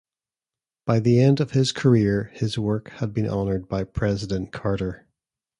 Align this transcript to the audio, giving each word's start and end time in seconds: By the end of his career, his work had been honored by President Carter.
By 0.87 0.99
the 0.99 1.19
end 1.19 1.39
of 1.41 1.51
his 1.51 1.71
career, 1.71 2.31
his 2.33 2.57
work 2.57 2.89
had 2.89 3.13
been 3.13 3.29
honored 3.29 3.69
by 3.69 3.83
President 3.83 4.51
Carter. 4.51 5.07